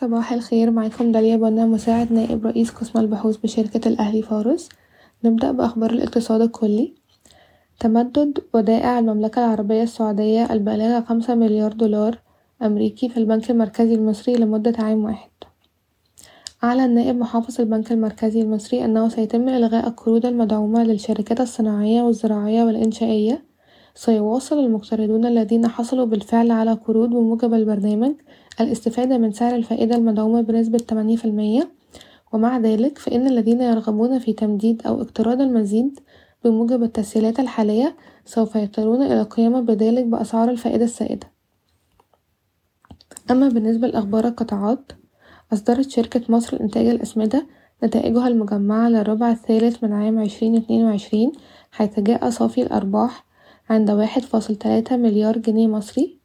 صباح 0.00 0.32
الخير 0.32 0.70
معاكم 0.70 1.12
داليا 1.12 1.36
بنا 1.36 1.66
مساعد 1.66 2.12
نائب 2.12 2.46
رئيس 2.46 2.70
قسم 2.70 2.98
البحوث 2.98 3.36
بشركة 3.36 3.88
الأهلي 3.88 4.22
فارس. 4.22 4.68
نبدأ 5.24 5.52
بأخبار 5.52 5.90
الاقتصاد 5.90 6.40
الكلي. 6.40 6.94
تمدد 7.80 8.38
ودائع 8.54 8.98
المملكة 8.98 9.44
العربية 9.44 9.82
السعودية 9.82 10.52
البالغة 10.52 11.00
خمسة 11.00 11.34
مليار 11.34 11.72
دولار 11.72 12.18
أمريكي 12.62 13.08
في 13.08 13.16
البنك 13.16 13.50
المركزي 13.50 13.94
المصري 13.94 14.34
لمدة 14.34 14.74
عام 14.78 15.04
واحد. 15.04 15.30
أعلن 16.64 16.94
نائب 16.94 17.16
محافظ 17.16 17.60
البنك 17.60 17.92
المركزي 17.92 18.42
المصري 18.42 18.84
أنه 18.84 19.08
سيتم 19.08 19.48
إلغاء 19.48 19.88
القروض 19.88 20.26
المدعومة 20.26 20.84
للشركات 20.84 21.40
الصناعية 21.40 22.02
والزراعية 22.02 22.64
والإنشائية 22.64 23.47
سيواصل 23.98 24.58
المقترضون 24.58 25.26
الذين 25.26 25.68
حصلوا 25.68 26.06
بالفعل 26.06 26.50
على 26.50 26.72
قروض 26.72 27.08
بموجب 27.08 27.54
البرنامج 27.54 28.14
الاستفادة 28.60 29.18
من 29.18 29.32
سعر 29.32 29.54
الفائدة 29.54 29.96
المدعومة 29.96 30.40
بنسبة 30.40 30.78
تمانين 30.78 31.16
في 31.16 31.64
ومع 32.32 32.58
ذلك 32.58 32.98
فإن 32.98 33.26
الذين 33.26 33.60
يرغبون 33.60 34.18
في 34.18 34.32
تمديد 34.32 34.86
أو 34.86 35.02
اقتراض 35.02 35.40
المزيد 35.40 36.00
بموجب 36.44 36.82
التسهيلات 36.82 37.40
الحالية 37.40 37.96
سوف 38.24 38.56
يضطرون 38.56 39.02
إلى 39.02 39.20
القيام 39.20 39.64
بذلك 39.64 40.04
بأسعار 40.04 40.50
الفائدة 40.50 40.84
السائدة. 40.84 41.26
أما 43.30 43.48
بالنسبة 43.48 43.88
لأخبار 43.88 44.26
القطاعات 44.26 44.92
أصدرت 45.52 45.90
شركة 45.90 46.22
مصر 46.28 46.56
لإنتاج 46.56 46.86
الأسمدة 46.86 47.46
نتائجها 47.84 48.28
المجمعة 48.28 48.88
للربع 48.88 49.30
الثالث 49.30 49.84
من 49.84 49.92
عام 49.92 50.18
عشرين 50.18 50.56
اتنين 50.56 50.84
وعشرين 50.84 51.32
حيث 51.72 52.00
جاء 52.00 52.30
صافي 52.30 52.62
الأرباح 52.62 53.27
عند 53.70 53.90
واحد 53.90 54.22
فاصل 54.22 54.56
تلاتة 54.56 54.96
مليار 54.96 55.38
جنيه 55.38 55.66
مصري. 55.66 56.18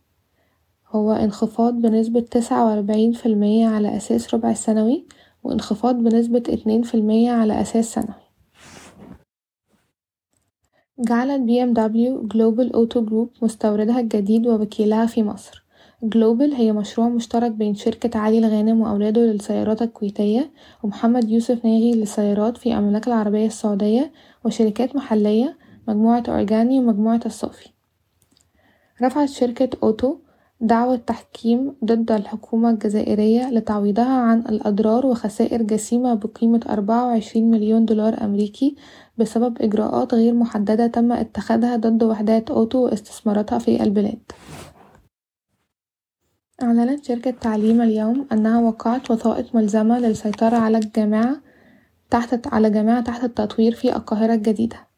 هو 0.88 1.12
انخفاض 1.12 1.74
بنسبة 1.74 2.20
تسعة 2.20 2.66
وأربعين 2.66 3.12
في 3.12 3.26
المية 3.26 3.68
على 3.68 3.98
أساس 3.98 4.34
ربع 4.34 4.54
سنوي 4.54 5.06
وانخفاض 5.44 5.96
بنسبة 5.96 6.44
اتنين 6.50 6.82
في 6.82 6.96
المية 6.96 7.32
على 7.32 7.62
أساس 7.62 7.94
سنوي. 7.94 8.24
جعلت 11.00 11.42
BMW 11.42 11.74
Global 11.74 12.74
Auto 12.74 13.06
Group 13.06 13.30
مستوردها 13.42 14.00
الجديد 14.00 14.48
ووكيلها 14.48 15.06
في 15.06 15.24
مصر. 15.24 15.64
Global 16.04 16.54
هي 16.54 16.72
مشروع 16.72 17.10
مشترك 17.10 17.52
بين 17.52 17.76
شركة 17.76 18.20
علي 18.20 18.38
الغانم 18.38 18.82
وأولاده 18.82 19.22
للسيارات 19.22 19.82
الكويتية 19.82 20.52
ومحمد 20.84 21.30
يوسف 21.30 21.66
ناغي 21.66 21.92
للسيارات 21.92 22.58
في 22.58 22.74
المملكة 22.74 23.08
العربية 23.08 23.46
السعودية 23.46 24.12
وشركات 24.46 24.96
محلية 24.96 25.58
مجموعة 25.88 26.24
أورجاني 26.30 26.80
ومجموعة 26.80 27.22
الصافي 27.26 27.70
رفعت 29.02 29.30
شركة 29.30 29.70
Auto 29.84 30.18
دعوى 30.62 30.98
تحكيم 30.98 31.76
ضد 31.86 32.12
الحكومة 32.12 32.70
الجزائرية 32.70 33.50
لتعويضها 33.50 34.22
عن 34.22 34.40
الأضرار 34.40 35.06
وخسائر 35.06 35.62
جسيمة 35.62 36.14
بقيمة 36.14 36.62
أربعة 36.70 37.06
وعشرين 37.06 37.52
مليون 37.52 37.86
دولار 37.86 38.24
أمريكي 38.24 38.76
بسبب 39.18 39.62
إجراءات 39.62 40.14
غير 40.14 40.34
محددة 40.34 40.88
تم 40.88 41.12
اتخاذها 41.12 41.76
ضد 41.76 42.04
وحدات 42.04 42.52
Auto 42.52 42.86
واستثماراتها 42.86 43.60
في 43.60 43.84
البلاد. 43.84 44.32
أعلنت 46.64 47.06
شركة 47.06 47.32
تعليم 47.32 47.82
اليوم 47.82 48.28
أنها 48.32 48.62
وقعت 48.62 49.12
وثائق 49.12 49.56
ملزمة 49.56 50.00
للسيطرة 50.00 50.58
على 50.58 50.78
الجامعة 50.78 51.42
تحت 52.10 52.48
على 52.48 52.70
جامعة 52.70 53.02
تحت 53.02 53.24
التطوير 53.24 53.72
في 53.72 53.96
القاهرة 53.96 54.34
الجديدة. 54.34 54.93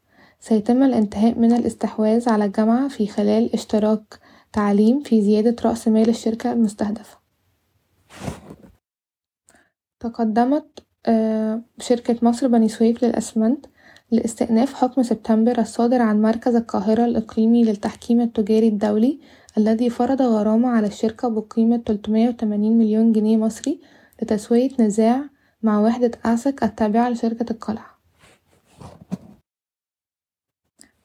سيتم 0.48 0.84
الانتهاء 0.84 1.40
من 1.40 1.52
الاستحواذ 1.52 2.30
على 2.30 2.46
الجامعة 2.46 2.88
في 2.88 3.08
خلال 3.08 3.54
اشتراك 3.54 4.20
تعليم 4.54 5.04
في 5.04 5.22
زيادة 5.22 5.56
رأس 5.66 5.88
مال 5.88 6.10
الشركة 6.10 6.52
المستهدفة. 6.52 7.18
تقدمت 10.00 10.84
شركة 11.80 12.18
مصر 12.22 12.48
بني 12.48 12.70
سويف 12.70 13.04
للأسمنت 13.04 13.66
لاستئناف 14.12 14.74
حكم 14.74 15.04
سبتمبر 15.04 15.60
الصادر 15.60 16.02
عن 16.02 16.22
مركز 16.22 16.56
القاهرة 16.56 17.06
الإقليمي 17.06 17.64
للتحكيم 17.64 18.22
التجاري 18.22 18.68
الدولي 18.68 19.20
الذي 19.58 19.90
فرض 19.90 20.22
غرامة 20.22 20.70
على 20.70 20.88
الشركة 20.88 21.28
بقيمة 21.28 21.78
تلتمية 21.78 22.30
وتمانين 22.30 22.78
مليون 22.78 23.12
جنيه 23.12 23.38
مصري 23.38 23.82
لتسوية 24.22 24.70
نزاع 24.80 25.24
مع 25.64 25.82
وحدة 25.82 26.12
أعسك 26.26 26.64
التابعة 26.64 27.10
لشركة 27.10 27.52
القلعة. 27.52 27.95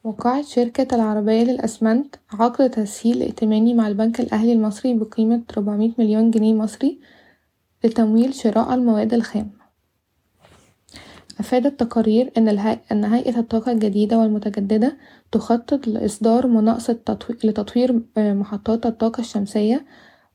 وقعت 0.05 0.45
شركة 0.45 0.95
العربية 0.95 1.43
للأسمنت 1.43 2.17
عقد 2.33 2.71
تسهيل 2.71 3.23
ائتماني 3.23 3.75
مع 3.75 3.89
البنك 3.89 4.21
الأهلي 4.21 4.53
المصري 4.53 4.95
بقيمة 4.95 5.43
ربعمية 5.57 5.91
مليون 5.99 6.31
جنيه 6.31 6.55
مصري 6.55 7.01
لتمويل 7.85 8.35
شراء 8.35 8.75
المواد 8.75 9.15
الخام. 9.15 9.51
أفادت 11.41 11.81
تقارير 11.81 12.33
أن, 12.37 12.49
الهي... 12.49 12.79
أن 12.93 13.05
هيئة 13.05 13.39
الطاقة 13.39 13.73
الجديدة 13.73 14.19
والمتجددة 14.19 14.97
تخطط 15.33 15.87
لإصدار 15.87 16.47
مناقصة 16.47 16.93
تطو... 16.93 17.35
لتطوير 17.45 18.03
محطات 18.17 18.87
الطاقة 18.87 19.21
الشمسية 19.21 19.87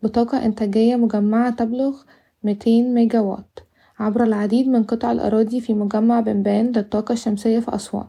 بطاقة 0.04 0.46
إنتاجية 0.46 0.96
مجمعة 0.96 1.50
تبلغ 1.50 2.02
ميتين 2.44 2.94
ميجا 2.94 3.20
واط 3.20 3.64
عبر 4.00 4.24
العديد 4.24 4.68
من 4.68 4.84
قطع 4.84 5.12
الأراضي 5.12 5.62
في 5.62 5.74
مجمع 5.74 6.20
بنبان 6.20 6.72
للطاقة 6.72 7.14
الشمسية 7.14 7.60
في 7.60 7.76
أسوان. 7.76 8.08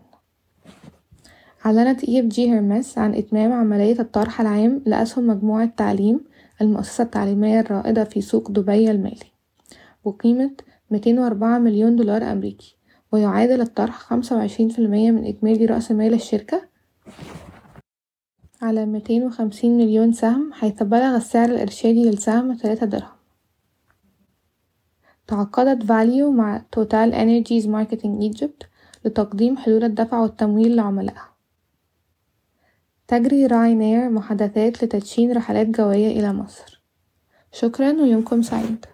أعلنت 1.67 2.05
EFG 2.05 2.51
Hermes 2.51 2.99
عن 2.99 3.15
إتمام 3.15 3.53
عملية 3.53 4.01
الطرح 4.01 4.41
العام 4.41 4.83
لأسهم 4.87 5.27
مجموعة 5.27 5.67
تعليم 5.77 6.21
المؤسسة 6.61 7.05
التعليمية 7.05 7.61
الرائدة 7.61 8.05
في 8.05 8.21
سوق 8.21 8.51
دبي 8.51 8.91
المالي 8.91 9.27
بقيمة 10.05 10.51
ميتين 10.91 11.19
وأربعة 11.19 11.59
مليون 11.59 11.97
دولار 11.97 12.33
أمريكي 12.33 12.77
ويعادل 13.13 13.61
الطرح 13.61 13.99
خمسة 13.99 14.37
وعشرين 14.37 14.69
في 14.69 14.79
المية 14.79 15.11
من 15.11 15.25
إجمالي 15.25 15.67
رأس 15.67 15.93
مال 15.93 16.15
الشركة 16.15 16.69
على 18.63 18.87
ميتين 18.87 19.23
وخمسين 19.23 19.79
مليون 19.79 20.13
سهم 20.13 20.53
حيث 20.53 20.83
بلغ 20.83 21.17
السعر 21.17 21.49
الإرشادي 21.49 22.05
للسهم 22.05 22.55
تلاتة 22.55 22.87
درهم. 22.87 23.17
تعاقدت 25.27 25.83
valU 25.83 26.33
مع 26.33 26.63
TotalEnergies 26.73 27.69
Marketing 27.69 28.23
Egypt 28.23 28.63
لتقديم 29.05 29.57
حلول 29.57 29.85
الدفع 29.85 30.21
والتمويل 30.21 30.77
لعملائها. 30.77 31.36
تجري 33.09 33.47
Ryanair 33.47 34.11
محادثات 34.11 34.85
لتدشين 34.85 35.33
رحلات 35.33 35.67
جوية 35.67 36.21
إلى 36.21 36.33
مصر. 36.33 36.83
شكرا 37.53 37.93
ويومكم 37.93 38.43
سعيد. 38.43 38.87